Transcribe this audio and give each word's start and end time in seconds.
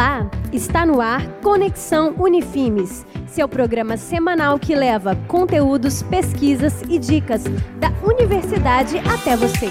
Olá, 0.00 0.30
está 0.50 0.86
no 0.86 0.98
ar 0.98 1.26
Conexão 1.42 2.14
Unifimes, 2.18 3.04
seu 3.26 3.46
programa 3.46 3.98
semanal 3.98 4.58
que 4.58 4.74
leva 4.74 5.14
conteúdos, 5.28 6.02
pesquisas 6.02 6.80
e 6.88 6.98
dicas 6.98 7.44
da 7.78 7.90
universidade 8.02 8.96
até 8.96 9.36
você. 9.36 9.66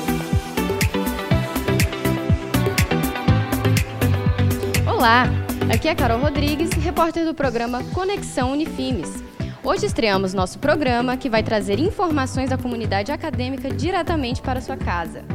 Olá, 4.87 5.23
aqui 5.73 5.87
é 5.87 5.95
Carol 5.95 6.19
Rodrigues, 6.19 6.69
repórter 6.73 7.25
do 7.25 7.33
programa 7.33 7.83
Conexão 7.86 8.51
Unifimes. 8.51 9.23
Hoje 9.64 9.87
estreamos 9.87 10.36
nosso 10.36 10.59
programa 10.59 11.18
que 11.18 11.27
vai 11.27 11.41
trazer 11.41 11.79
informações 11.79 12.51
da 12.51 12.57
comunidade 12.57 13.11
acadêmica 13.11 13.71
diretamente 13.71 14.43
para 14.43 14.61
sua 14.61 14.77
casa. 14.77 15.25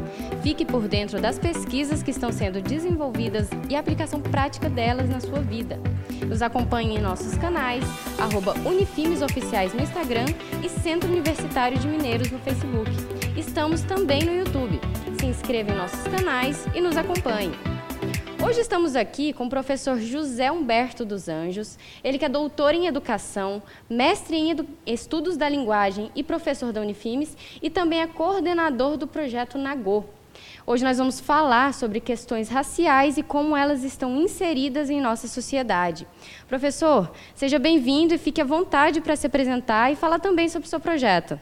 Fique 0.44 0.66
por 0.66 0.86
dentro 0.86 1.22
das 1.22 1.38
pesquisas 1.38 2.02
que 2.02 2.10
estão 2.10 2.30
sendo 2.30 2.60
desenvolvidas 2.60 3.48
e 3.66 3.74
a 3.74 3.80
aplicação 3.80 4.20
prática 4.20 4.68
delas 4.68 5.08
na 5.08 5.18
sua 5.18 5.40
vida. 5.40 5.80
Nos 6.28 6.42
acompanhe 6.42 6.98
em 6.98 7.00
nossos 7.00 7.34
canais, 7.38 7.82
arroba 8.18 8.52
Unifimes 8.68 9.22
Oficiais 9.22 9.72
no 9.72 9.80
Instagram 9.80 10.26
e 10.62 10.68
Centro 10.68 11.10
Universitário 11.10 11.78
de 11.78 11.88
Mineiros 11.88 12.30
no 12.30 12.38
Facebook. 12.40 12.90
Estamos 13.34 13.80
também 13.84 14.22
no 14.22 14.36
YouTube. 14.36 14.78
Se 15.18 15.24
inscreva 15.24 15.72
em 15.72 15.76
nossos 15.76 16.06
canais 16.08 16.66
e 16.74 16.80
nos 16.82 16.98
acompanhe. 16.98 17.54
Hoje 18.46 18.60
estamos 18.60 18.94
aqui 18.94 19.32
com 19.32 19.46
o 19.46 19.50
professor 19.50 19.98
José 19.98 20.52
Humberto 20.52 21.06
dos 21.06 21.26
Anjos, 21.26 21.78
ele 22.04 22.18
que 22.18 22.24
é 22.26 22.28
doutor 22.28 22.74
em 22.74 22.86
educação, 22.86 23.62
mestre 23.88 24.36
em 24.36 24.50
edu 24.50 24.66
estudos 24.84 25.38
da 25.38 25.48
linguagem 25.48 26.10
e 26.14 26.22
professor 26.22 26.70
da 26.70 26.82
Unifimes 26.82 27.34
e 27.62 27.70
também 27.70 28.02
é 28.02 28.06
coordenador 28.06 28.98
do 28.98 29.06
projeto 29.06 29.56
Nagô. 29.56 30.04
Hoje 30.66 30.84
nós 30.84 30.98
vamos 30.98 31.20
falar 31.20 31.74
sobre 31.74 32.00
questões 32.00 32.48
raciais 32.48 33.16
e 33.18 33.22
como 33.22 33.56
elas 33.56 33.84
estão 33.84 34.16
inseridas 34.16 34.90
em 34.90 35.00
nossa 35.00 35.28
sociedade. 35.28 36.06
Professor, 36.48 37.10
seja 37.34 37.58
bem-vindo 37.58 38.14
e 38.14 38.18
fique 38.18 38.40
à 38.40 38.44
vontade 38.44 39.00
para 39.00 39.16
se 39.16 39.26
apresentar 39.26 39.92
e 39.92 39.96
falar 39.96 40.18
também 40.18 40.48
sobre 40.48 40.66
o 40.66 40.70
seu 40.70 40.80
projeto. 40.80 41.38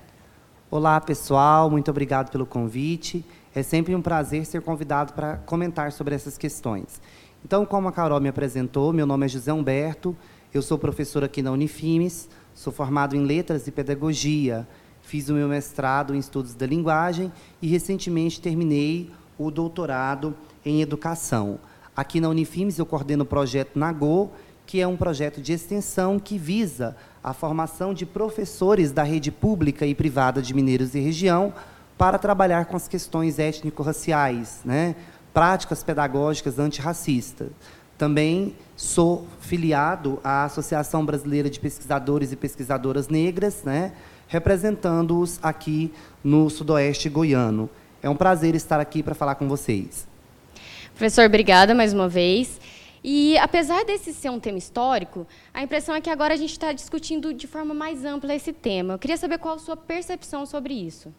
Olá, 0.70 1.00
pessoal, 1.00 1.70
muito 1.70 1.90
obrigado 1.90 2.30
pelo 2.30 2.46
convite. 2.46 3.24
É 3.54 3.62
sempre 3.62 3.94
um 3.94 4.00
prazer 4.00 4.46
ser 4.46 4.62
convidado 4.62 5.12
para 5.12 5.36
comentar 5.38 5.92
sobre 5.92 6.14
essas 6.14 6.38
questões. 6.38 7.00
Então, 7.44 7.66
como 7.66 7.88
a 7.88 7.92
Carol 7.92 8.20
me 8.20 8.28
apresentou, 8.28 8.92
meu 8.92 9.04
nome 9.04 9.26
é 9.26 9.28
José 9.28 9.52
Humberto, 9.52 10.16
eu 10.54 10.62
sou 10.62 10.78
professor 10.78 11.24
aqui 11.24 11.42
na 11.42 11.50
Unifimes, 11.50 12.28
sou 12.54 12.72
formado 12.72 13.16
em 13.16 13.24
Letras 13.24 13.66
e 13.66 13.72
Pedagogia, 13.72 14.66
fiz 15.02 15.28
o 15.28 15.34
meu 15.34 15.48
mestrado 15.48 16.14
em 16.14 16.18
Estudos 16.18 16.54
da 16.54 16.66
Linguagem 16.66 17.30
e 17.60 17.66
recentemente 17.66 18.40
terminei 18.40 19.10
o 19.38 19.50
doutorado 19.50 20.34
em 20.64 20.80
Educação. 20.80 21.58
Aqui 21.94 22.20
na 22.20 22.28
Unifimes 22.28 22.78
eu 22.78 22.86
coordeno 22.86 23.24
o 23.24 23.26
projeto 23.26 23.78
NAGO, 23.78 24.30
que 24.64 24.80
é 24.80 24.86
um 24.86 24.96
projeto 24.96 25.40
de 25.40 25.52
extensão 25.52 26.18
que 26.18 26.38
visa 26.38 26.96
a 27.22 27.34
formação 27.34 27.92
de 27.92 28.06
professores 28.06 28.90
da 28.90 29.02
rede 29.02 29.30
pública 29.30 29.84
e 29.84 29.94
privada 29.94 30.40
de 30.40 30.54
Mineiros 30.54 30.94
e 30.94 31.00
região 31.00 31.52
para 31.98 32.18
trabalhar 32.18 32.64
com 32.64 32.76
as 32.76 32.88
questões 32.88 33.38
étnico-raciais, 33.38 34.60
né? 34.64 34.96
práticas 35.32 35.82
pedagógicas 35.82 36.58
antirracistas. 36.58 37.48
Também 37.96 38.56
sou 38.76 39.26
filiado 39.40 40.18
à 40.24 40.44
Associação 40.44 41.04
Brasileira 41.04 41.48
de 41.48 41.60
Pesquisadores 41.60 42.32
e 42.32 42.36
Pesquisadoras 42.36 43.08
Negras, 43.08 43.62
né? 43.62 43.92
Representando-os 44.32 45.38
aqui 45.42 45.92
no 46.24 46.48
Sudoeste 46.48 47.10
Goiano. 47.10 47.68
É 48.02 48.08
um 48.08 48.16
prazer 48.16 48.54
estar 48.54 48.80
aqui 48.80 49.02
para 49.02 49.14
falar 49.14 49.34
com 49.34 49.46
vocês. 49.46 50.08
Professor, 50.94 51.26
obrigada 51.26 51.74
mais 51.74 51.92
uma 51.92 52.08
vez. 52.08 52.58
E 53.04 53.36
apesar 53.36 53.84
desse 53.84 54.14
ser 54.14 54.30
um 54.30 54.40
tema 54.40 54.56
histórico, 54.56 55.26
a 55.52 55.62
impressão 55.62 55.94
é 55.94 56.00
que 56.00 56.08
agora 56.08 56.32
a 56.32 56.36
gente 56.36 56.52
está 56.52 56.72
discutindo 56.72 57.34
de 57.34 57.46
forma 57.46 57.74
mais 57.74 58.06
ampla 58.06 58.34
esse 58.34 58.54
tema. 58.54 58.94
Eu 58.94 58.98
queria 58.98 59.18
saber 59.18 59.36
qual 59.36 59.56
a 59.56 59.58
sua 59.58 59.76
percepção 59.76 60.46
sobre 60.46 60.72
isso. 60.72 61.12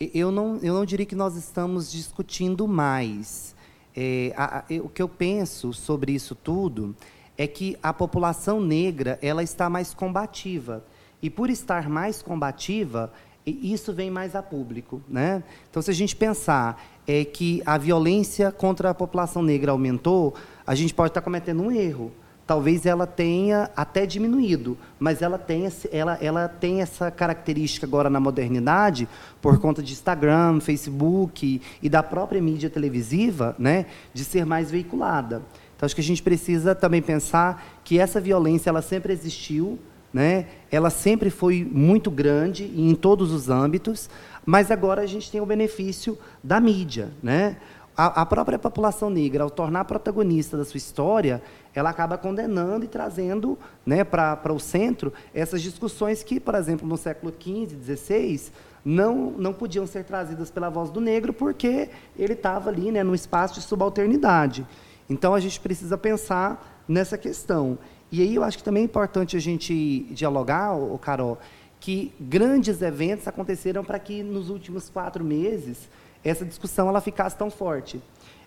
Eu 0.00 0.32
não, 0.32 0.56
eu 0.56 0.74
não 0.74 0.84
diria 0.84 1.06
que 1.06 1.14
nós 1.14 1.36
estamos 1.36 1.92
discutindo 1.92 2.66
mais. 2.66 3.54
É, 3.94 4.32
a, 4.36 4.58
a, 4.58 4.64
o 4.82 4.88
que 4.88 5.00
eu 5.00 5.08
penso 5.08 5.72
sobre 5.72 6.10
isso 6.10 6.34
tudo 6.34 6.96
é 7.38 7.46
que 7.46 7.78
a 7.80 7.92
população 7.92 8.60
negra 8.60 9.16
ela 9.22 9.44
está 9.44 9.70
mais 9.70 9.94
combativa. 9.94 10.82
E 11.22 11.30
por 11.30 11.48
estar 11.48 11.88
mais 11.88 12.20
combativa, 12.20 13.12
isso 13.46 13.92
vem 13.92 14.10
mais 14.10 14.34
a 14.34 14.42
público. 14.42 15.00
Né? 15.08 15.42
Então, 15.70 15.80
se 15.80 15.90
a 15.90 15.94
gente 15.94 16.16
pensar 16.16 16.82
é, 17.06 17.24
que 17.24 17.62
a 17.64 17.78
violência 17.78 18.50
contra 18.50 18.90
a 18.90 18.94
população 18.94 19.42
negra 19.42 19.72
aumentou, 19.72 20.34
a 20.66 20.74
gente 20.74 20.92
pode 20.92 21.10
estar 21.10 21.20
cometendo 21.20 21.62
um 21.62 21.70
erro 21.70 22.12
talvez 22.46 22.84
ela 22.86 23.06
tenha 23.06 23.70
até 23.76 24.04
diminuído, 24.04 24.76
mas 24.98 25.22
ela 25.22 25.38
tem, 25.38 25.66
ela, 25.90 26.18
ela 26.20 26.48
tem 26.48 26.82
essa 26.82 27.10
característica 27.10 27.86
agora 27.86 28.10
na 28.10 28.20
modernidade, 28.20 29.08
por 29.40 29.58
conta 29.58 29.82
de 29.82 29.92
Instagram, 29.92 30.60
Facebook 30.60 31.60
e 31.82 31.88
da 31.88 32.02
própria 32.02 32.42
mídia 32.42 32.68
televisiva, 32.68 33.54
né, 33.58 33.86
de 34.12 34.24
ser 34.24 34.44
mais 34.44 34.70
veiculada. 34.70 35.42
Então, 35.74 35.86
acho 35.86 35.94
que 35.94 36.00
a 36.00 36.04
gente 36.04 36.22
precisa 36.22 36.74
também 36.74 37.00
pensar 37.00 37.80
que 37.82 37.98
essa 37.98 38.20
violência 38.20 38.70
ela 38.70 38.82
sempre 38.82 39.12
existiu, 39.12 39.78
né, 40.12 40.46
ela 40.70 40.90
sempre 40.90 41.30
foi 41.30 41.66
muito 41.70 42.10
grande 42.10 42.64
em 42.64 42.94
todos 42.94 43.32
os 43.32 43.48
âmbitos, 43.48 44.10
mas 44.44 44.70
agora 44.70 45.02
a 45.02 45.06
gente 45.06 45.30
tem 45.30 45.40
o 45.40 45.46
benefício 45.46 46.18
da 46.42 46.60
mídia. 46.60 47.10
Né? 47.22 47.56
A, 47.96 48.22
a 48.22 48.26
própria 48.26 48.58
população 48.58 49.10
negra, 49.10 49.44
ao 49.44 49.50
tornar 49.50 49.84
protagonista 49.84 50.56
da 50.56 50.64
sua 50.64 50.78
história, 50.78 51.42
ela 51.74 51.90
acaba 51.90 52.18
condenando 52.18 52.84
e 52.84 52.88
trazendo 52.88 53.58
né, 53.84 54.04
para 54.04 54.52
o 54.52 54.58
centro 54.58 55.12
essas 55.34 55.62
discussões 55.62 56.22
que, 56.22 56.40
por 56.40 56.54
exemplo, 56.54 56.86
no 56.86 56.96
século 56.96 57.32
XV, 57.32 57.76
XVI, 57.96 58.52
não, 58.84 59.30
não 59.32 59.52
podiam 59.52 59.86
ser 59.86 60.04
trazidas 60.04 60.50
pela 60.50 60.68
voz 60.68 60.90
do 60.90 61.00
negro 61.00 61.32
porque 61.32 61.88
ele 62.18 62.32
estava 62.32 62.70
ali 62.70 62.90
né, 62.90 63.02
num 63.02 63.14
espaço 63.14 63.54
de 63.54 63.62
subalternidade. 63.62 64.66
Então, 65.08 65.34
a 65.34 65.40
gente 65.40 65.60
precisa 65.60 65.96
pensar 65.96 66.82
nessa 66.88 67.18
questão. 67.18 67.78
E 68.12 68.20
aí 68.20 68.34
eu 68.34 68.44
acho 68.44 68.58
que 68.58 68.62
também 68.62 68.82
é 68.82 68.84
importante 68.84 69.38
a 69.38 69.40
gente 69.40 70.06
dialogar, 70.10 70.76
o 70.76 70.98
Carol, 70.98 71.38
que 71.80 72.12
grandes 72.20 72.82
eventos 72.82 73.26
aconteceram 73.26 73.82
para 73.82 73.98
que 73.98 74.22
nos 74.22 74.50
últimos 74.50 74.90
quatro 74.90 75.24
meses 75.24 75.88
essa 76.22 76.44
discussão 76.44 76.90
ela 76.90 77.00
ficasse 77.00 77.34
tão 77.34 77.50
forte. 77.50 78.00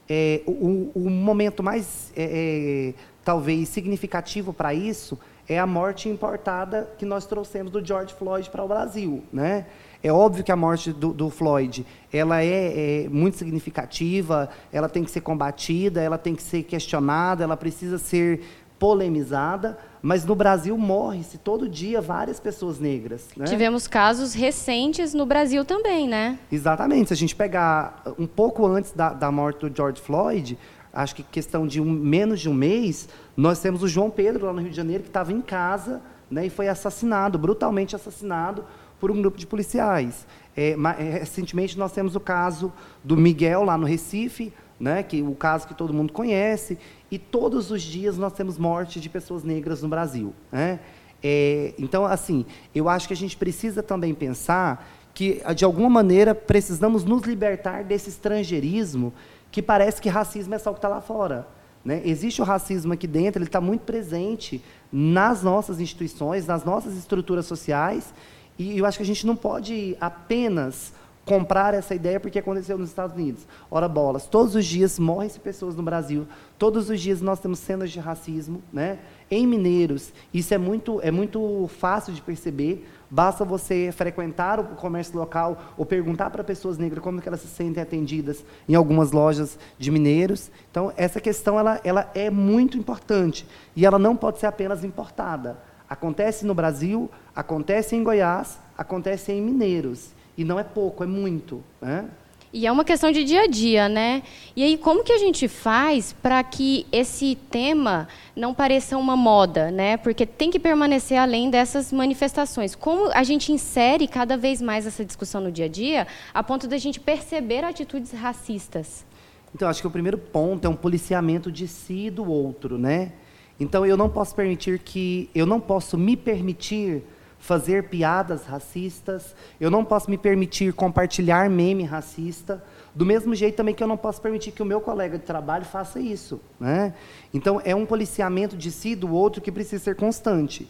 É, 0.07 0.43
o, 0.45 0.91
o, 0.93 1.09
momento 1.09 1.63
mais 1.63 2.13
é, 2.15 2.93
é 2.93 2.93
talvez 3.23 3.67
significativo 3.69 4.53
para 4.53 4.71
isso 4.71 5.17
é 5.49 5.57
a 5.57 5.65
morte 5.65 6.07
importada 6.09 6.87
que 6.97 7.05
nós 7.05 7.25
trouxemos 7.25 7.71
do 7.71 7.83
George 7.83 8.13
Floyd 8.13 8.47
para 8.51 8.63
o 8.63 8.67
Brasil, 8.67 9.23
né? 9.33 9.65
É 10.03 10.11
óbvio 10.11 10.43
que 10.43 10.51
a 10.51 10.55
morte 10.55 10.93
do, 10.93 11.11
do 11.11 11.31
Floyd 11.31 11.83
ela 12.13 12.43
é, 12.43 13.05
é, 13.05 13.09
muito 13.09 13.37
significativa, 13.37 14.47
ela 14.71 14.87
tem 14.87 15.03
que 15.03 15.09
ser 15.09 15.21
combatida, 15.21 15.99
ela 15.99 16.19
tem 16.19 16.35
que 16.35 16.43
ser 16.43 16.61
questionada, 16.61 17.43
ela 17.43 17.57
precisa 17.57 17.97
ser 17.97 18.41
polemizada, 18.77 19.77
mas 20.01 20.25
no 20.25 20.35
Brasil 20.35 20.77
morre-se 20.77 21.37
todo 21.37 21.67
dia 21.67 22.01
várias 22.01 22.39
pessoas 22.39 22.79
negras. 22.79 23.29
Né? 23.35 23.45
Tivemos 23.45 23.87
casos 23.87 24.33
recentes 24.33 25.13
no 25.13 25.25
Brasil 25.25 25.65
também, 25.65 26.07
né? 26.07 26.37
Exatamente. 26.51 27.07
Se 27.07 27.13
a 27.13 27.17
gente 27.17 27.35
pegar 27.35 28.03
um 28.19 28.27
pouco 28.27 28.65
antes 28.67 28.91
da, 28.91 29.13
da 29.13 29.31
morte 29.31 29.67
do 29.67 29.75
George 29.75 30.01
Floyd, 30.01 30.57
acho 30.93 31.15
que 31.15 31.23
questão 31.23 31.65
de 31.65 31.81
um, 31.81 31.85
menos 31.85 32.39
de 32.39 32.49
um 32.49 32.53
mês, 32.53 33.09
nós 33.35 33.59
temos 33.59 33.83
o 33.83 33.87
João 33.87 34.09
Pedro, 34.09 34.45
lá 34.45 34.53
no 34.53 34.61
Rio 34.61 34.69
de 34.69 34.75
Janeiro, 34.75 35.03
que 35.03 35.09
estava 35.09 35.33
em 35.33 35.41
casa 35.41 36.01
né, 36.29 36.45
e 36.45 36.49
foi 36.49 36.67
assassinado, 36.67 37.37
brutalmente 37.37 37.95
assassinado 37.95 38.63
por 38.99 39.11
um 39.11 39.21
grupo 39.21 39.37
de 39.37 39.45
policiais. 39.45 40.25
É, 40.55 40.71
é, 40.71 41.17
recentemente, 41.19 41.77
nós 41.77 41.91
temos 41.91 42.15
o 42.15 42.19
caso 42.19 42.71
do 43.03 43.17
Miguel, 43.17 43.63
lá 43.63 43.77
no 43.77 43.85
Recife, 43.85 44.53
né, 44.79 45.03
que 45.03 45.21
o 45.21 45.33
caso 45.35 45.67
que 45.67 45.73
todo 45.73 45.93
mundo 45.93 46.11
conhece, 46.11 46.77
e 47.09 47.17
todos 47.17 47.71
os 47.71 47.81
dias 47.81 48.17
nós 48.17 48.33
temos 48.33 48.57
morte 48.57 48.99
de 48.99 49.09
pessoas 49.09 49.43
negras 49.43 49.81
no 49.81 49.89
Brasil. 49.89 50.33
Né? 50.51 50.79
É, 51.23 51.73
então, 51.79 52.05
assim, 52.05 52.45
eu 52.73 52.89
acho 52.89 53.07
que 53.07 53.13
a 53.13 53.17
gente 53.17 53.37
precisa 53.37 53.81
também 53.81 54.13
pensar 54.13 54.87
que, 55.13 55.41
de 55.55 55.63
alguma 55.63 55.89
maneira, 55.89 56.35
precisamos 56.35 57.03
nos 57.03 57.23
libertar 57.23 57.83
desse 57.83 58.09
estrangeirismo 58.09 59.13
que 59.49 59.61
parece 59.61 60.01
que 60.01 60.09
racismo 60.09 60.53
é 60.53 60.59
só 60.59 60.71
o 60.71 60.73
que 60.73 60.79
está 60.79 60.89
lá 60.89 60.99
fora. 60.99 61.47
Né? 61.83 62.01
Existe 62.03 62.41
o 62.41 62.45
racismo 62.45 62.91
aqui 62.91 63.07
dentro, 63.07 63.39
ele 63.39 63.47
está 63.47 63.61
muito 63.61 63.83
presente 63.83 64.61
nas 64.91 65.41
nossas 65.41 65.79
instituições, 65.79 66.45
nas 66.45 66.65
nossas 66.65 66.97
estruturas 66.97 67.45
sociais, 67.45 68.13
e 68.57 68.77
eu 68.77 68.85
acho 68.85 68.97
que 68.97 69.03
a 69.03 69.05
gente 69.05 69.25
não 69.25 69.35
pode 69.35 69.95
apenas 70.01 70.93
comprar 71.25 71.73
essa 71.73 71.95
ideia 71.95 72.19
porque 72.19 72.39
aconteceu 72.39 72.77
nos 72.77 72.89
Estados 72.89 73.15
Unidos. 73.15 73.47
Ora 73.69 73.89
bolas, 73.89 74.27
todos 74.27 74.55
os 74.55 74.65
dias 74.65 74.99
morrem-se 74.99 75.39
pessoas 75.39 75.75
no 75.75 75.81
Brasil, 75.81 76.27
todos 76.57 76.89
os 76.89 77.01
dias 77.01 77.19
nós 77.19 77.39
temos 77.39 77.59
cenas 77.59 77.91
de 77.91 77.99
racismo, 77.99 78.61
né? 78.71 78.99
Em 79.29 79.47
Mineiros, 79.47 80.13
isso 80.31 80.53
é 80.53 80.57
muito, 80.57 81.01
é 81.01 81.09
muito 81.09 81.67
fácil 81.79 82.13
de 82.13 82.21
perceber. 82.21 82.87
Basta 83.09 83.43
você 83.43 83.91
frequentar 83.91 84.59
o 84.59 84.63
comércio 84.75 85.17
local 85.17 85.73
ou 85.77 85.85
perguntar 85.85 86.29
para 86.29 86.43
pessoas 86.43 86.77
negras 86.77 87.03
como 87.03 87.19
que 87.19 87.27
elas 87.27 87.41
se 87.41 87.47
sentem 87.47 87.81
atendidas 87.81 88.45
em 88.69 88.75
algumas 88.75 89.11
lojas 89.11 89.57
de 89.79 89.89
mineiros. 89.89 90.51
Então, 90.69 90.93
essa 90.95 91.19
questão 91.19 91.57
ela, 91.57 91.79
ela 91.83 92.11
é 92.13 92.29
muito 92.29 92.77
importante 92.77 93.47
e 93.75 93.85
ela 93.85 93.97
não 93.97 94.15
pode 94.15 94.39
ser 94.39 94.45
apenas 94.45 94.83
importada. 94.83 95.57
Acontece 95.89 96.45
no 96.45 96.53
Brasil, 96.53 97.09
acontece 97.35 97.95
em 97.95 98.03
Goiás, 98.03 98.59
acontece 98.77 99.31
em 99.31 99.41
Mineiros. 99.41 100.13
E 100.37 100.43
não 100.43 100.59
é 100.59 100.63
pouco, 100.63 101.03
é 101.03 101.07
muito. 101.07 101.63
Né? 101.81 102.09
E 102.57 102.65
é 102.65 102.71
uma 102.71 102.85
questão 102.85 103.11
de 103.11 103.25
dia 103.25 103.41
a 103.41 103.47
dia, 103.47 103.89
né? 103.89 104.23
E 104.55 104.63
aí, 104.63 104.77
como 104.77 105.03
que 105.03 105.11
a 105.11 105.17
gente 105.17 105.45
faz 105.45 106.13
para 106.13 106.41
que 106.41 106.87
esse 106.89 107.35
tema 107.51 108.07
não 108.33 108.53
pareça 108.53 108.97
uma 108.97 109.17
moda, 109.17 109.69
né? 109.69 109.97
Porque 109.97 110.25
tem 110.25 110.49
que 110.49 110.57
permanecer 110.57 111.17
além 111.17 111.49
dessas 111.49 111.91
manifestações. 111.91 112.73
Como 112.73 113.11
a 113.13 113.23
gente 113.23 113.51
insere 113.51 114.07
cada 114.07 114.37
vez 114.37 114.61
mais 114.61 114.87
essa 114.87 115.03
discussão 115.03 115.41
no 115.41 115.51
dia 115.51 115.65
a 115.65 115.67
dia, 115.67 116.07
a 116.33 116.41
ponto 116.41 116.65
da 116.65 116.77
gente 116.77 116.97
perceber 116.97 117.65
atitudes 117.65 118.13
racistas? 118.13 119.05
Então, 119.53 119.67
acho 119.67 119.81
que 119.81 119.87
o 119.87 119.91
primeiro 119.91 120.17
ponto 120.17 120.65
é 120.65 120.69
um 120.69 120.77
policiamento 120.77 121.51
de 121.51 121.67
si 121.67 122.05
e 122.05 122.09
do 122.09 122.31
outro, 122.31 122.77
né? 122.77 123.11
Então, 123.59 123.85
eu 123.85 123.97
não 123.97 124.09
posso 124.09 124.33
permitir 124.33 124.79
que, 124.79 125.29
eu 125.35 125.45
não 125.45 125.59
posso 125.59 125.97
me 125.97 126.15
permitir 126.15 127.03
fazer 127.39 127.89
piadas 127.89 128.45
racistas, 128.45 129.35
eu 129.59 129.69
não 129.69 129.85
posso 129.85 130.09
me 130.09 130.17
permitir 130.17 130.73
compartilhar 130.73 131.49
meme 131.49 131.83
racista, 131.83 132.63
do 132.93 133.05
mesmo 133.05 133.35
jeito 133.35 133.55
também 133.55 133.75
que 133.75 133.83
eu 133.83 133.87
não 133.87 133.97
posso 133.97 134.21
permitir 134.21 134.51
que 134.51 134.63
o 134.63 134.65
meu 134.65 134.79
colega 134.79 135.17
de 135.17 135.25
trabalho 135.25 135.65
faça 135.65 135.99
isso. 135.99 136.39
Né? 136.59 136.93
Então, 137.33 137.61
é 137.63 137.75
um 137.75 137.85
policiamento 137.85 138.55
de 138.55 138.71
si 138.71 138.95
do 138.95 139.13
outro 139.13 139.41
que 139.41 139.51
precisa 139.51 139.83
ser 139.83 139.95
constante. 139.95 140.67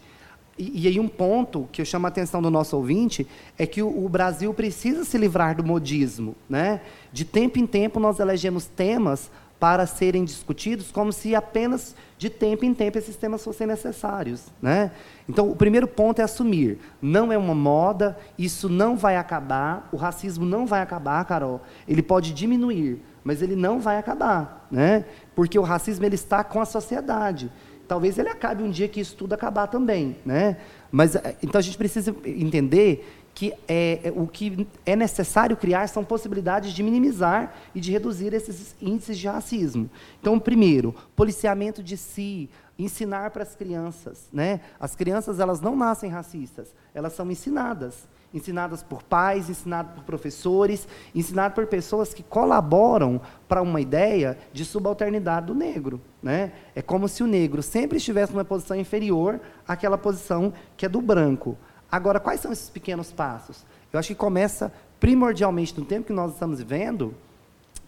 E, 0.58 0.84
e 0.84 0.88
aí 0.88 1.00
um 1.00 1.08
ponto 1.08 1.68
que 1.72 1.82
eu 1.82 1.86
chamo 1.86 2.08
a 2.08 2.10
atenção 2.10 2.42
do 2.42 2.50
nosso 2.50 2.76
ouvinte 2.78 3.28
é 3.58 3.68
que 3.68 3.82
o, 3.82 4.06
o, 4.06 4.10
Brasil 4.10 4.54
precisa 4.54 5.04
se 5.04 5.18
livrar 5.18 5.56
do 5.56 5.64
modismo. 5.64 6.36
Né? 6.50 6.82
De 7.12 7.26
tempo 7.26 7.60
em 7.60 7.68
tempo, 7.68 8.00
nós 8.00 8.20
elegemos 8.20 8.66
temas 8.66 9.30
para 9.66 9.88
serem 9.88 10.24
discutidos 10.24 10.92
como 10.92 11.12
se 11.12 11.34
apenas 11.34 11.96
de 12.20 12.30
tempo 12.30 12.64
em 12.64 12.72
tempo 12.72 13.00
esses 13.00 13.16
temas 13.16 13.44
fossem 13.44 13.66
necessários. 13.66 14.44
Né? 14.62 14.92
Então, 15.28 15.50
o 15.50 15.56
primeiro 15.56 15.88
ponto 15.88 16.22
é 16.22 16.24
assumir. 16.24 16.78
Não 17.02 17.34
é 17.34 17.38
uma 17.38 17.56
moda, 17.56 18.16
isso 18.38 18.70
não 18.70 18.96
vai 18.96 19.18
acabar, 19.18 19.90
o 19.92 19.98
racismo 19.98 20.46
não 20.46 20.68
vai 20.68 20.82
acabar, 20.82 21.26
Carol. 21.26 21.62
Ele 21.88 22.04
pode 22.04 22.32
diminuir, 22.32 23.02
mas 23.24 23.42
ele 23.42 23.56
não 23.56 23.80
vai 23.80 23.98
acabar. 23.98 24.68
Né? 24.70 25.04
Porque 25.34 25.58
o 25.58 25.64
racismo 25.64 26.06
ele 26.06 26.14
está 26.14 26.44
com 26.44 26.62
a 26.62 26.66
sociedade. 26.66 27.52
Talvez 27.88 28.20
ele 28.20 28.30
acabe 28.30 28.62
um 28.62 28.70
dia 28.70 28.88
que 28.88 29.00
isso 29.00 29.16
tudo 29.16 29.34
acabar 29.34 29.66
também. 29.66 30.16
Né? 30.24 30.58
Mas, 30.92 31.16
eh, 31.16 31.38
então, 31.42 31.58
a 31.58 31.64
gente 31.64 31.78
precisa 31.80 32.16
entender 32.24 33.25
que 33.36 33.54
é, 33.68 34.00
é, 34.06 34.14
o 34.16 34.26
que 34.26 34.66
é 34.86 34.96
necessário 34.96 35.58
criar 35.58 35.88
são 35.90 36.06
possibilidades 36.06 36.72
de 36.72 36.82
minimizar 36.82 37.54
e 37.76 37.82
de 37.82 37.92
reduzir 37.92 38.34
esses 38.34 38.74
índices 38.82 39.18
de 39.18 39.28
racismo. 39.28 39.90
Então, 40.22 40.40
primeiro, 40.40 40.96
policiamento 41.18 41.84
de 41.84 41.98
si, 41.98 42.50
ensinar 42.80 43.32
para 43.32 43.44
as 43.44 43.54
crianças, 43.54 44.30
né? 44.32 44.62
As 44.80 44.96
crianças 44.96 45.40
elas 45.40 45.60
não 45.60 45.76
nascem 45.76 46.10
racistas, 46.10 46.74
elas 46.94 47.12
são 47.12 47.30
ensinadas, 47.30 48.08
ensinadas 48.34 48.82
por 48.82 49.04
pais, 49.04 49.50
ensinadas 49.50 49.94
por 49.94 50.04
professores, 50.06 50.88
ensinadas 51.14 51.56
por 51.56 51.68
pessoas 51.68 52.14
que 52.14 52.24
colaboram 52.24 53.20
para 53.50 53.62
uma 53.62 53.82
ideia 53.82 54.38
de 54.54 54.64
subalternidade 54.64 55.48
do 55.48 55.56
negro, 55.56 56.00
né? 56.24 56.54
É 56.74 56.82
como 56.82 57.10
se 57.10 57.22
o 57.22 57.28
negro 57.28 57.62
sempre 57.62 57.98
estivesse 57.98 58.32
numa 58.32 58.46
posição 58.46 58.78
inferior 58.78 59.42
àquela 59.68 59.98
posição 59.98 60.54
que 60.78 60.86
é 60.86 60.90
do 60.90 61.02
branco. 61.02 61.58
Agora, 61.92 62.20
quais 62.20 62.40
são 62.40 62.52
esses 62.52 62.70
pequenos 62.70 63.12
passos? 63.12 63.66
Eu 63.92 64.00
acho 64.00 64.10
que 64.10 64.16
começa 64.16 64.72
primordialmente 65.00 65.78
no 65.80 65.86
tempo 65.86 66.08
que 66.08 66.14
nós 66.14 66.34
estamos 66.34 66.60
vivendo 66.60 67.14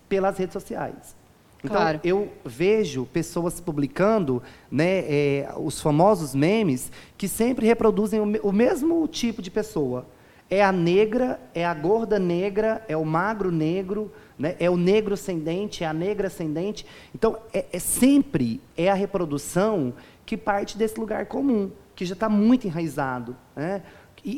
pelas 0.07 0.37
redes 0.37 0.53
sociais. 0.53 1.15
Então, 1.63 1.75
claro. 1.75 1.99
eu 2.03 2.31
vejo 2.45 3.05
pessoas 3.07 3.59
publicando 3.59 4.41
né, 4.71 4.99
é, 4.99 5.49
os 5.57 5.81
famosos 5.81 6.35
memes 6.35 6.91
que 7.17 7.27
sempre 7.27 7.65
reproduzem 7.65 8.19
o, 8.19 8.47
o, 8.47 8.51
mesmo 8.51 9.07
tipo 9.07 9.41
de 9.41 9.49
pessoa. 9.49 10.05
É 10.49 10.63
a 10.63 10.71
negra, 10.71 11.39
é 11.53 11.65
a 11.65 11.73
gorda 11.73 12.19
negra, 12.19 12.85
é 12.87 12.95
o 12.95 13.03
magro 13.03 13.51
negro, 13.51 14.11
né, 14.37 14.55
é 14.59 14.69
o 14.69 14.77
negro 14.77 15.15
ascendente, 15.15 15.83
é 15.83 15.87
a 15.87 15.93
negra 15.93 16.27
ascendente. 16.27 16.85
Então, 17.13 17.37
é, 17.51 17.65
é 17.73 17.79
sempre 17.79 18.61
é 18.77 18.89
a 18.89 18.93
reprodução 18.93 19.93
que 20.25 20.37
parte 20.37 20.77
desse 20.77 20.99
lugar 20.99 21.25
comum 21.25 21.71
que 21.97 22.05
já 22.05 22.13
está 22.13 22.29
muito 22.29 22.67
enraizado. 22.67 23.35
Né? 23.55 23.81
E, 24.23 24.31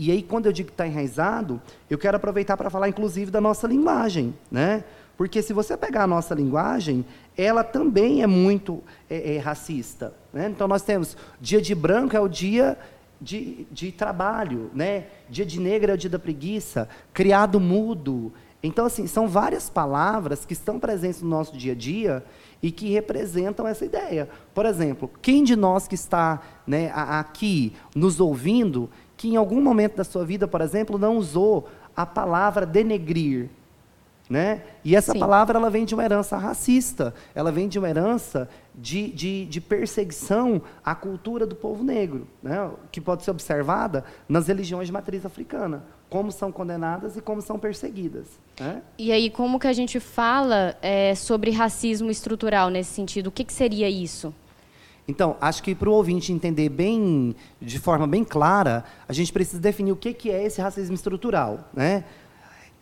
e, 0.00 0.06
e, 0.06 0.10
aí, 0.10 0.22
quando 0.22 0.46
eu 0.46 0.52
digo 0.52 0.68
que 0.68 0.72
está 0.72 0.86
enraizado, 0.86 1.60
eu 1.88 1.98
quero 1.98 2.16
aproveitar 2.16 2.56
para 2.56 2.70
falar, 2.70 2.88
inclusive, 2.88 3.30
da 3.30 3.40
nossa 3.40 3.68
linguagem. 3.68 4.34
Né? 4.50 4.82
Porque 5.14 5.42
se 5.42 5.52
você 5.52 5.76
pegar 5.76 6.04
a 6.04 6.06
nossa 6.06 6.34
linguagem, 6.34 7.04
ela 7.36 7.62
também 7.62 8.22
é 8.22 8.26
muito 8.26 8.82
é, 9.10 9.34
é, 9.34 9.38
racista. 9.38 10.14
Né? 10.32 10.48
Então, 10.48 10.66
nós 10.66 10.82
temos 10.82 11.16
dia 11.38 11.60
de 11.60 11.74
branco 11.74 12.16
é 12.16 12.20
o 12.20 12.28
dia 12.28 12.78
de, 13.20 13.66
de 13.70 13.92
trabalho, 13.92 14.70
né? 14.72 15.04
dia 15.28 15.44
de 15.44 15.60
negra 15.60 15.92
é 15.92 15.94
o 15.94 15.98
dia 15.98 16.10
da 16.10 16.18
preguiça, 16.18 16.88
criado 17.12 17.60
mudo. 17.60 18.32
Então, 18.62 18.86
assim, 18.86 19.06
são 19.06 19.26
várias 19.26 19.68
palavras 19.68 20.44
que 20.44 20.52
estão 20.52 20.78
presentes 20.78 21.20
no 21.20 21.28
nosso 21.28 21.56
dia 21.56 21.72
a 21.72 21.74
dia 21.74 22.24
e 22.62 22.70
que 22.70 22.90
representam 22.90 23.66
essa 23.66 23.84
ideia. 23.84 24.28
Por 24.54 24.64
exemplo, 24.64 25.10
quem 25.20 25.42
de 25.42 25.56
nós 25.56 25.88
que 25.88 25.96
está 25.96 26.40
né, 26.66 26.92
aqui 26.94 27.72
nos 27.94 28.20
ouvindo, 28.20 28.88
que 29.16 29.28
em 29.28 29.36
algum 29.36 29.60
momento 29.60 29.96
da 29.96 30.04
sua 30.04 30.24
vida, 30.24 30.46
por 30.46 30.60
exemplo, 30.60 30.96
não 30.96 31.16
usou 31.16 31.68
a 31.96 32.06
palavra 32.06 32.64
denegrir? 32.64 33.50
Né? 34.32 34.62
E 34.82 34.96
essa 34.96 35.12
Sim. 35.12 35.18
palavra 35.18 35.58
ela 35.58 35.68
vem 35.68 35.84
de 35.84 35.92
uma 35.92 36.02
herança 36.02 36.38
racista, 36.38 37.12
ela 37.34 37.52
vem 37.52 37.68
de 37.68 37.78
uma 37.78 37.90
herança 37.90 38.48
de, 38.74 39.12
de, 39.12 39.44
de, 39.44 39.60
perseguição 39.60 40.62
à 40.82 40.94
cultura 40.94 41.46
do 41.46 41.54
povo 41.54 41.84
negro, 41.84 42.26
né? 42.42 42.70
que 42.90 42.98
pode 42.98 43.24
ser 43.24 43.30
observada 43.30 44.02
nas 44.26 44.48
religiões 44.48 44.86
de 44.86 44.92
matriz 44.92 45.26
africana 45.26 45.84
como 46.08 46.32
são 46.32 46.50
condenadas 46.50 47.14
e 47.14 47.20
como 47.20 47.42
são 47.42 47.58
perseguidas. 47.58 48.26
Né? 48.58 48.80
E 48.98 49.12
aí, 49.12 49.28
como 49.28 49.60
que 49.60 49.66
a 49.66 49.72
gente 49.74 50.00
fala 50.00 50.76
é, 50.80 51.14
sobre 51.14 51.50
racismo 51.50 52.10
estrutural 52.10 52.70
nesse 52.70 52.94
sentido? 52.94 53.26
O 53.26 53.30
que, 53.30 53.44
que 53.44 53.52
seria 53.52 53.90
isso? 53.90 54.34
Então, 55.06 55.36
acho 55.40 55.62
que 55.62 55.74
para 55.74 55.90
o 55.90 55.92
ouvinte 55.92 56.32
entender 56.32 56.68
bem, 56.68 57.34
de 57.60 57.78
forma 57.78 58.06
bem 58.06 58.24
clara, 58.24 58.84
a 59.08 59.12
gente 59.12 59.32
precisa 59.32 59.60
definir 59.60 59.92
o 59.92 59.96
que, 59.96 60.14
que 60.14 60.30
é 60.30 60.44
esse 60.44 60.60
racismo 60.60 60.94
estrutural. 60.94 61.68
Né? 61.74 62.04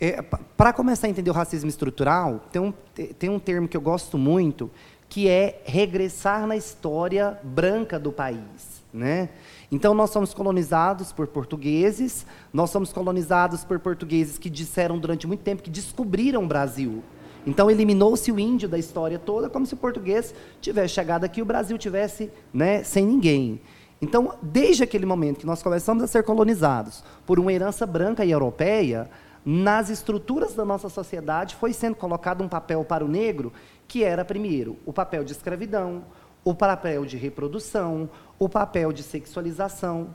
É, 0.00 0.22
para 0.22 0.72
começar 0.72 1.06
a 1.06 1.10
entender 1.10 1.30
o 1.30 1.34
racismo 1.34 1.68
estrutural, 1.68 2.40
tem 2.50 2.62
um, 2.62 2.72
tem 3.18 3.28
um 3.28 3.38
termo 3.38 3.68
que 3.68 3.76
eu 3.76 3.82
gosto 3.82 4.16
muito, 4.16 4.70
que 5.10 5.28
é 5.28 5.60
regressar 5.64 6.46
na 6.46 6.56
história 6.56 7.38
branca 7.42 7.98
do 7.98 8.10
país. 8.10 8.80
Né? 8.94 9.28
Então, 9.70 9.92
nós 9.92 10.08
somos 10.10 10.32
colonizados 10.32 11.12
por 11.12 11.26
portugueses, 11.26 12.24
nós 12.50 12.70
somos 12.70 12.92
colonizados 12.92 13.62
por 13.62 13.78
portugueses 13.78 14.38
que 14.38 14.48
disseram 14.48 14.98
durante 14.98 15.26
muito 15.26 15.42
tempo 15.42 15.62
que 15.62 15.70
descobriram 15.70 16.44
o 16.44 16.46
Brasil. 16.46 17.02
Então, 17.46 17.70
eliminou-se 17.70 18.32
o 18.32 18.40
índio 18.40 18.68
da 18.68 18.78
história 18.78 19.18
toda, 19.18 19.50
como 19.50 19.66
se 19.66 19.74
o 19.74 19.76
português 19.76 20.34
tivesse 20.62 20.94
chegado 20.94 21.24
aqui 21.24 21.40
e 21.40 21.42
o 21.42 21.46
Brasil 21.46 21.76
tivesse 21.76 22.30
né, 22.54 22.82
sem 22.82 23.04
ninguém. 23.04 23.60
Então, 24.00 24.34
desde 24.40 24.82
aquele 24.82 25.04
momento 25.04 25.40
que 25.40 25.46
nós 25.46 25.62
começamos 25.62 26.02
a 26.02 26.06
ser 26.06 26.22
colonizados 26.22 27.04
por 27.26 27.38
uma 27.38 27.52
herança 27.52 27.86
branca 27.86 28.24
e 28.24 28.30
europeia, 28.30 29.10
nas 29.44 29.88
estruturas 29.88 30.54
da 30.54 30.64
nossa 30.64 30.88
sociedade 30.88 31.56
foi 31.56 31.72
sendo 31.72 31.96
colocado 31.96 32.42
um 32.42 32.48
papel 32.48 32.84
para 32.84 33.04
o 33.04 33.08
negro 33.08 33.52
que 33.88 34.04
era, 34.04 34.24
primeiro, 34.24 34.76
o 34.86 34.92
papel 34.92 35.24
de 35.24 35.32
escravidão, 35.32 36.04
o 36.44 36.54
papel 36.54 37.04
de 37.04 37.16
reprodução, 37.16 38.08
o 38.38 38.48
papel 38.48 38.92
de 38.92 39.02
sexualização. 39.02 40.08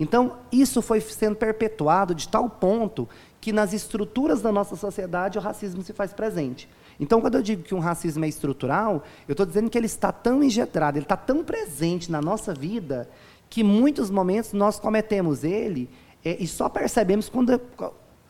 Então, 0.00 0.38
isso 0.50 0.82
foi 0.82 1.00
sendo 1.00 1.36
perpetuado 1.36 2.14
de 2.14 2.28
tal 2.28 2.48
ponto 2.48 3.08
que 3.40 3.52
nas 3.52 3.72
estruturas 3.72 4.42
da 4.42 4.50
nossa 4.50 4.74
sociedade 4.76 5.38
o 5.38 5.40
racismo 5.40 5.82
se 5.82 5.92
faz 5.92 6.12
presente. 6.12 6.68
Então, 6.98 7.20
quando 7.20 7.36
eu 7.36 7.42
digo 7.42 7.62
que 7.62 7.74
um 7.74 7.78
racismo 7.78 8.24
é 8.24 8.28
estrutural, 8.28 9.02
eu 9.28 9.32
estou 9.32 9.46
dizendo 9.46 9.70
que 9.70 9.78
ele 9.78 9.86
está 9.86 10.12
tão 10.12 10.42
injetado, 10.42 10.98
ele 10.98 11.04
está 11.04 11.16
tão 11.16 11.44
presente 11.44 12.10
na 12.10 12.20
nossa 12.20 12.54
vida, 12.54 13.08
que 13.48 13.60
em 13.60 13.64
muitos 13.64 14.10
momentos 14.10 14.52
nós 14.52 14.78
cometemos 14.78 15.44
ele 15.44 15.90
é, 16.24 16.36
e 16.40 16.46
só 16.46 16.68
percebemos 16.68 17.28
quando, 17.28 17.60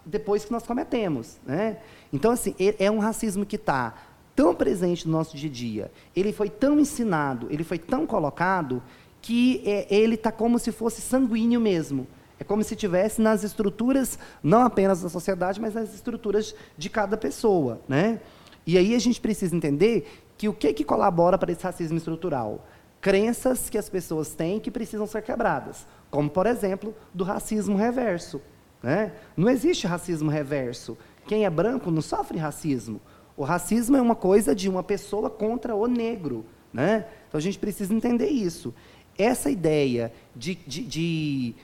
depois 0.05 0.45
que 0.45 0.53
nós 0.53 0.65
cometemos. 0.65 1.39
Né? 1.47 1.79
Então, 2.13 2.31
assim, 2.31 2.55
é 2.59 2.91
um 2.91 2.99
racismo 2.99 3.47
que 3.47 3.57
está 3.57 3.95
tão 4.35 4.55
presente 4.55 5.07
no 5.07 5.13
nosso 5.13 5.37
dia 5.37 5.51
a 5.51 5.53
dia, 5.53 5.93
ele 6.17 6.33
foi 6.33 6.49
tão 6.49 6.81
ensinado, 6.81 7.49
ele 7.51 7.65
foi 7.65 7.79
tão 7.79 8.07
colocado, 8.07 8.83
que 9.21 9.63
é, 9.65 9.87
ele 9.95 10.15
está 10.15 10.33
como 10.33 10.59
se 10.59 10.73
fosse 10.73 11.01
sanguíneo 11.01 11.61
mesmo. 11.61 12.07
É 12.41 12.45
como 12.45 12.65
se 12.65 12.75
tivesse 12.75 13.23
nas 13.23 13.45
estruturas, 13.45 14.19
não 14.43 14.63
apenas 14.63 15.03
da 15.03 15.09
sociedade, 15.09 15.61
mas 15.61 15.75
nas 15.75 15.95
estruturas 15.95 16.55
de 16.77 16.91
cada 16.91 17.17
pessoa. 17.17 17.81
Né? 17.89 18.21
E 18.67 18.77
aí 18.77 18.97
a 18.97 18.99
gente 18.99 19.21
precisa 19.21 19.55
entender 19.55 20.11
que 20.37 20.49
o 20.49 20.53
que, 20.53 20.73
que 20.73 20.83
colabora 20.83 21.39
para 21.39 21.53
esse 21.53 21.63
racismo 21.63 21.99
estrutural? 21.99 22.67
crenças 23.03 23.69
que 23.69 23.77
as 23.77 23.91
pessoas 23.91 24.33
têm 24.33 24.61
que 24.61 24.71
precisam 24.71 25.07
ser 25.09 25.23
quebradas, 25.23 25.85
como, 26.09 26.31
por 26.31 26.47
exemplo, 26.47 26.95
do 27.13 27.25
racismo 27.25 27.77
reverso. 27.77 28.41
Né? 28.83 29.13
Não 29.37 29.49
existe 29.49 29.87
racismo 29.87 30.31
reverso. 30.31 30.97
Quem 31.27 31.45
é 31.45 31.51
branco 31.51 31.91
não 31.91 32.03
sofre 32.03 32.39
racismo. 32.39 33.01
O 33.37 33.45
racismo 33.45 33.97
é 33.97 34.03
uma 34.03 34.17
coisa 34.17 34.55
de 34.55 34.69
uma 34.69 34.83
pessoa 34.83 35.31
contra 35.31 35.75
o 35.75 35.87
negro. 35.87 36.45
Né? 36.73 37.07
Então 37.29 37.39
a 37.39 37.43
gente 37.43 37.59
precisa 37.59 37.95
entender 37.95 38.29
isso. 38.29 38.75
Essa 39.17 39.51
ideia 39.51 40.13
de, 40.35 40.55
de, 40.67 40.83
de, 40.83 41.55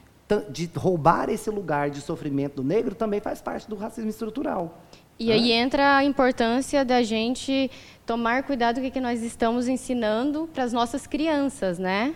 de 0.51 0.71
roubar 0.77 1.29
esse 1.29 1.51
lugar 1.51 1.91
de 1.91 2.01
sofrimento 2.01 2.57
do 2.57 2.65
negro 2.65 2.95
também 2.95 3.21
faz 3.21 3.41
parte 3.41 3.69
do 3.69 3.75
racismo 3.77 4.11
estrutural. 4.11 4.83
E 5.19 5.33
aí 5.33 5.51
entra 5.51 5.97
a 5.97 6.05
importância 6.05 6.85
da 6.85 7.03
gente 7.03 7.69
tomar 8.07 8.45
cuidado 8.45 8.81
com 8.81 8.87
o 8.87 8.91
que 8.91 9.01
nós 9.01 9.21
estamos 9.21 9.67
ensinando 9.67 10.49
para 10.55 10.63
as 10.63 10.73
nossas 10.73 11.09
crianças, 11.09 11.77
né? 11.77 12.15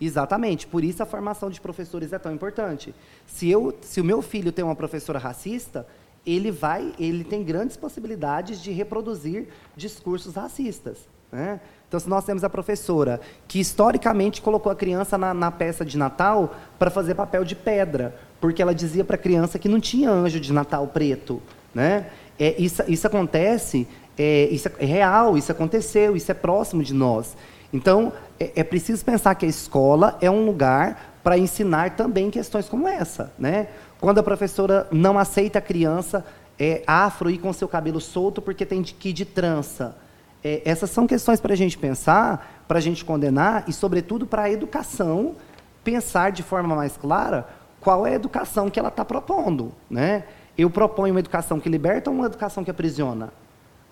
Exatamente, 0.00 0.66
por 0.66 0.84
isso 0.84 1.02
a 1.02 1.06
formação 1.06 1.48
de 1.48 1.60
professores 1.60 2.12
é 2.12 2.18
tão 2.18 2.32
importante. 2.32 2.94
Se, 3.26 3.50
eu, 3.50 3.74
se 3.80 4.00
o 4.00 4.04
meu 4.04 4.20
filho 4.20 4.52
tem 4.52 4.64
uma 4.64 4.76
professora 4.76 5.18
racista, 5.18 5.86
ele 6.26 6.50
vai, 6.50 6.92
ele 6.98 7.24
tem 7.24 7.42
grandes 7.42 7.76
possibilidades 7.76 8.60
de 8.60 8.72
reproduzir 8.72 9.48
discursos 9.76 10.34
racistas. 10.34 10.98
Né? 11.30 11.60
Então, 11.88 12.00
se 12.00 12.08
nós 12.08 12.24
temos 12.24 12.42
a 12.42 12.50
professora 12.50 13.20
que 13.46 13.60
historicamente 13.60 14.42
colocou 14.42 14.70
a 14.70 14.76
criança 14.76 15.16
na, 15.16 15.32
na 15.32 15.50
peça 15.50 15.84
de 15.84 15.96
Natal 15.96 16.54
para 16.78 16.90
fazer 16.90 17.14
papel 17.14 17.44
de 17.44 17.54
pedra, 17.54 18.14
porque 18.40 18.60
ela 18.60 18.74
dizia 18.74 19.04
para 19.04 19.16
a 19.16 19.18
criança 19.18 19.58
que 19.58 19.68
não 19.68 19.80
tinha 19.80 20.10
anjo 20.10 20.40
de 20.40 20.52
Natal 20.52 20.86
preto, 20.88 21.40
né? 21.74 22.10
É, 22.38 22.54
isso, 22.60 22.82
isso 22.86 23.06
acontece, 23.06 23.88
é, 24.18 24.48
isso 24.50 24.68
é 24.78 24.84
real, 24.84 25.38
isso 25.38 25.50
aconteceu, 25.50 26.16
isso 26.16 26.30
é 26.30 26.34
próximo 26.34 26.82
de 26.82 26.92
nós. 26.92 27.36
Então, 27.72 28.12
é, 28.38 28.52
é 28.56 28.64
preciso 28.64 29.04
pensar 29.04 29.34
que 29.34 29.46
a 29.46 29.48
escola 29.48 30.16
é 30.20 30.30
um 30.30 30.44
lugar 30.44 31.16
para 31.22 31.36
ensinar 31.36 31.96
também 31.96 32.30
questões 32.30 32.68
como 32.68 32.86
essa. 32.86 33.32
Né? 33.38 33.68
Quando 34.00 34.18
a 34.18 34.22
professora 34.22 34.86
não 34.92 35.18
aceita 35.18 35.58
a 35.58 35.62
criança 35.62 36.24
é, 36.58 36.82
afro 36.86 37.30
ir 37.30 37.38
com 37.38 37.52
seu 37.52 37.68
cabelo 37.68 38.00
solto 38.00 38.40
porque 38.40 38.64
tem 38.64 38.82
que 38.82 39.08
ir 39.10 39.12
de 39.12 39.24
trança. 39.24 39.96
É, 40.42 40.62
essas 40.64 40.90
são 40.90 41.06
questões 41.06 41.40
para 41.40 41.52
a 41.52 41.56
gente 41.56 41.76
pensar, 41.76 42.64
para 42.68 42.78
a 42.78 42.80
gente 42.80 43.04
condenar 43.04 43.64
e, 43.66 43.72
sobretudo, 43.72 44.26
para 44.26 44.42
a 44.42 44.50
educação 44.50 45.34
pensar 45.82 46.30
de 46.32 46.42
forma 46.42 46.74
mais 46.74 46.96
clara 46.96 47.48
qual 47.80 48.06
é 48.06 48.12
a 48.12 48.14
educação 48.14 48.68
que 48.70 48.78
ela 48.78 48.88
está 48.88 49.04
propondo. 49.04 49.72
Né? 49.90 50.24
Eu 50.56 50.70
proponho 50.70 51.14
uma 51.14 51.20
educação 51.20 51.60
que 51.60 51.68
liberta 51.68 52.10
ou 52.10 52.16
uma 52.16 52.26
educação 52.26 52.64
que 52.64 52.70
aprisiona? 52.70 53.32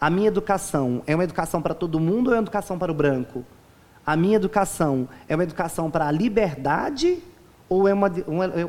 A 0.01 0.11
minha 0.11 0.29
educação 0.29 1.03
é 1.07 1.15
uma 1.15 1.25
educação 1.25 1.63
para 1.63 1.75
todo 1.75 2.01
mundo 2.01 2.29
ou 2.29 2.35
é 2.35 2.37
uma 2.37 2.43
educação 2.43 2.79
para 2.79 2.91
o 2.91 2.95
branco? 2.95 3.45
A 4.07 4.17
minha 4.17 4.37
educação 4.37 5.09
é 5.29 5.35
uma 5.35 5.45
educação 5.45 5.91
para 5.91 6.07
a 6.07 6.11
liberdade 6.11 7.19
ou 7.69 7.89
é 7.89 7.95
uma, 7.95 8.13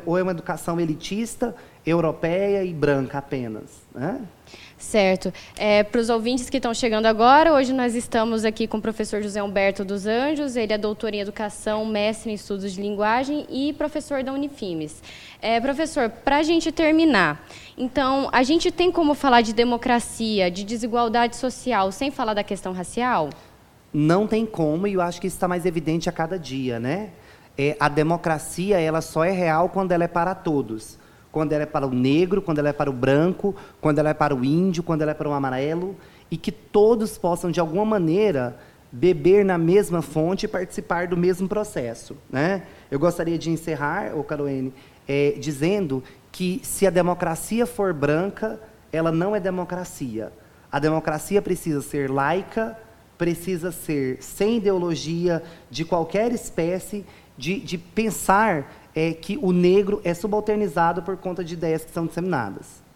ou 0.06 0.16
é 0.16 0.22
uma 0.22 0.32
educação 0.32 0.80
elitista, 0.80 1.54
europeia 1.84 2.64
e 2.64 2.72
branca 2.72 3.18
apenas? 3.18 3.86
Né? 3.94 4.20
Certo. 4.78 5.32
É, 5.56 5.82
Para 5.82 6.00
os 6.00 6.08
ouvintes 6.10 6.50
que 6.50 6.56
estão 6.56 6.72
chegando 6.74 7.06
agora, 7.06 7.52
hoje 7.52 7.72
nós 7.72 7.94
estamos 7.94 8.44
aqui 8.44 8.66
com 8.66 8.78
o 8.78 8.80
professor 8.80 9.22
José 9.22 9.42
Humberto 9.42 9.84
dos 9.84 10.06
Anjos, 10.06 10.56
ele 10.56 10.72
é 10.72 10.78
doutor 10.78 11.14
em 11.14 11.20
Educação, 11.20 11.84
mestre 11.84 12.30
em 12.30 12.34
Estudos 12.34 12.72
de 12.72 12.80
Linguagem 12.80 13.46
e 13.50 13.72
professor 13.74 14.22
da 14.22 14.32
Unifimes. 14.32 15.02
É, 15.40 15.60
professor, 15.60 16.08
para 16.08 16.38
a 16.38 16.42
gente 16.42 16.72
terminar, 16.72 17.46
então, 17.76 18.28
a 18.32 18.42
gente 18.42 18.70
tem 18.70 18.90
como 18.90 19.14
falar 19.14 19.42
de 19.42 19.52
democracia, 19.52 20.50
de 20.50 20.64
desigualdade 20.64 21.36
social, 21.36 21.92
sem 21.92 22.10
falar 22.10 22.34
da 22.34 22.42
questão 22.42 22.72
racial? 22.72 23.30
Não 23.92 24.26
tem 24.26 24.44
como, 24.44 24.86
e 24.86 24.94
eu 24.94 25.00
acho 25.00 25.20
que 25.20 25.26
isso 25.26 25.36
está 25.36 25.48
mais 25.48 25.64
evidente 25.64 26.08
a 26.08 26.12
cada 26.12 26.38
dia, 26.38 26.78
né? 26.78 27.10
É, 27.56 27.76
a 27.80 27.88
democracia, 27.88 28.78
ela 28.78 29.00
só 29.00 29.24
é 29.24 29.30
real 29.30 29.68
quando 29.68 29.92
ela 29.92 30.04
é 30.04 30.08
para 30.08 30.34
todos 30.34 30.98
quando 31.36 31.52
ela 31.52 31.64
é 31.64 31.66
para 31.66 31.86
o 31.86 31.90
negro, 31.90 32.40
quando 32.40 32.60
ela 32.60 32.70
é 32.70 32.72
para 32.72 32.88
o 32.88 32.92
branco, 32.94 33.54
quando 33.78 33.98
ela 33.98 34.08
é 34.08 34.14
para 34.14 34.34
o 34.34 34.42
índio, 34.42 34.82
quando 34.82 35.02
ela 35.02 35.10
é 35.10 35.14
para 35.14 35.28
o 35.28 35.34
amarelo, 35.34 35.94
e 36.30 36.36
que 36.38 36.50
todos 36.50 37.18
possam, 37.18 37.50
de 37.50 37.60
alguma 37.60 37.84
maneira, 37.84 38.56
beber 38.90 39.44
na 39.44 39.58
mesma 39.58 40.00
fonte 40.00 40.46
e 40.46 40.48
participar 40.48 41.08
do 41.08 41.14
mesmo 41.14 41.46
processo. 41.46 42.16
Né? 42.30 42.62
Eu 42.90 42.98
gostaria 42.98 43.36
de 43.36 43.50
encerrar, 43.50 44.16
ô 44.16 44.24
Caroene, 44.24 44.72
é, 45.06 45.32
dizendo 45.32 46.02
que 46.32 46.58
se 46.64 46.86
a 46.86 46.90
democracia 46.90 47.66
for 47.66 47.92
branca, 47.92 48.58
ela 48.90 49.12
não 49.12 49.36
é 49.36 49.40
democracia. 49.40 50.32
A 50.72 50.78
democracia 50.78 51.42
precisa 51.42 51.82
ser 51.82 52.10
laica, 52.10 52.78
precisa 53.16 53.72
ser 53.72 54.18
sem 54.20 54.56
ideologia 54.56 55.42
de 55.70 55.84
qualquer 55.84 56.32
espécie, 56.32 57.04
de, 57.36 57.60
de 57.60 57.78
pensar 57.78 58.72
é 58.94 59.12
que 59.12 59.38
o 59.42 59.52
negro 59.52 60.00
é 60.02 60.14
subalternizado 60.14 61.02
por 61.02 61.16
conta 61.18 61.44
de 61.44 61.52
ideias 61.52 61.84
que 61.84 61.90
são 61.90 62.06
disseminadas. 62.06 62.86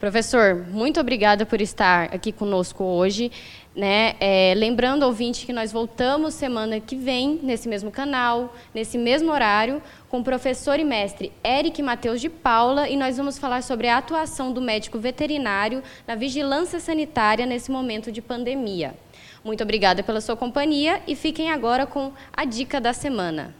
Professor, 0.00 0.66
muito 0.70 0.98
obrigada 1.00 1.46
por 1.46 1.60
estar 1.60 2.14
aqui 2.14 2.32
conosco 2.32 2.82
hoje. 2.82 3.30
Né? 3.74 4.14
É, 4.20 4.54
lembrando, 4.56 5.04
ouvinte, 5.04 5.46
que 5.46 5.52
nós 5.52 5.72
voltamos 5.72 6.34
semana 6.34 6.78
que 6.78 6.94
vem, 6.94 7.40
nesse 7.42 7.68
mesmo 7.68 7.90
canal, 7.90 8.54
nesse 8.74 8.96
mesmo 8.98 9.32
horário, 9.32 9.82
com 10.08 10.20
o 10.20 10.24
professor 10.24 10.78
e 10.78 10.84
mestre 10.84 11.32
Eric 11.44 11.82
Mateus 11.82 12.20
de 12.20 12.28
Paula, 12.28 12.88
e 12.88 12.96
nós 12.96 13.16
vamos 13.16 13.38
falar 13.38 13.62
sobre 13.62 13.88
a 13.88 13.98
atuação 13.98 14.52
do 14.52 14.60
médico 14.60 14.98
veterinário 14.98 15.82
na 16.06 16.14
vigilância 16.14 16.78
sanitária 16.80 17.46
nesse 17.46 17.70
momento 17.70 18.12
de 18.12 18.20
pandemia. 18.22 18.94
Muito 19.44 19.62
obrigada 19.62 20.02
pela 20.02 20.22
sua 20.22 20.34
companhia 20.34 21.02
e 21.06 21.14
fiquem 21.14 21.50
agora 21.50 21.86
com 21.86 22.14
a 22.32 22.46
dica 22.46 22.80
da 22.80 22.94
semana. 22.94 23.54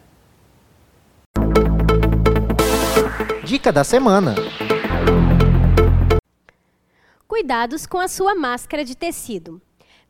Dica 3.43 3.71
da 3.71 3.83
semana. 3.83 4.33
Cuidados 7.27 7.85
com 7.85 7.99
a 7.99 8.07
sua 8.07 8.33
máscara 8.33 8.83
de 8.83 8.97
tecido. 8.97 9.61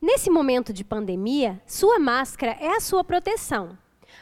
Nesse 0.01 0.29
momento 0.29 0.71
de 0.71 0.85
pandemia, 0.85 1.61
sua 1.67 1.99
máscara 1.99 2.55
é 2.61 2.77
a 2.77 2.79
sua 2.79 3.03
proteção. 3.03 3.77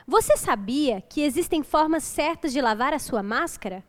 Você 0.07 0.35
sabia 0.35 1.01
que 1.01 1.21
existem 1.21 1.61
formas 1.61 2.03
certas 2.03 2.51
de 2.51 2.61
lavar 2.61 2.95
a 2.95 2.99
sua 2.99 3.21
máscara? 3.21 3.83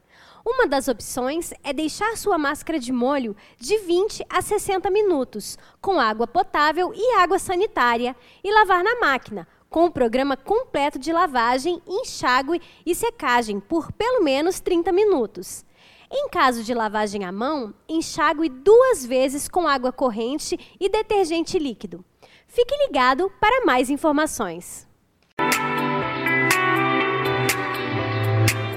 Uma 0.46 0.66
das 0.66 0.88
opções 0.88 1.54
é 1.62 1.72
deixar 1.72 2.18
sua 2.18 2.36
máscara 2.36 2.78
de 2.78 2.92
molho 2.92 3.34
de 3.58 3.78
20 3.78 4.26
a 4.28 4.42
60 4.42 4.90
minutos, 4.90 5.56
com 5.80 5.98
água 5.98 6.26
potável 6.26 6.92
e 6.94 7.14
água 7.14 7.38
sanitária, 7.38 8.14
e 8.44 8.52
lavar 8.52 8.84
na 8.84 9.00
máquina, 9.00 9.48
com 9.70 9.86
o 9.86 9.90
programa 9.90 10.36
completo 10.36 10.98
de 10.98 11.14
lavagem, 11.14 11.80
enxágue 11.88 12.60
e 12.84 12.94
secagem 12.94 13.58
por 13.58 13.90
pelo 13.92 14.22
menos 14.22 14.60
30 14.60 14.92
minutos. 14.92 15.64
Em 16.12 16.28
caso 16.28 16.62
de 16.62 16.74
lavagem 16.74 17.24
à 17.24 17.32
mão, 17.32 17.72
enxágue 17.88 18.50
duas 18.50 19.02
vezes 19.02 19.48
com 19.48 19.66
água 19.66 19.92
corrente 19.92 20.58
e 20.78 20.90
detergente 20.90 21.58
líquido. 21.58 22.04
Fique 22.46 22.76
ligado 22.86 23.32
para 23.40 23.64
mais 23.64 23.88
informações. 23.88 24.86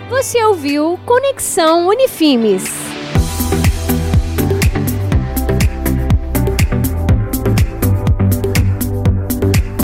Você 0.09 0.41
ouviu 0.41 0.97
Conexão 1.05 1.89
Unifimes. 1.89 2.86